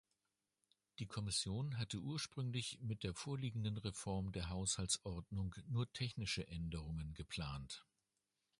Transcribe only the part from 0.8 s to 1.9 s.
Die Kommission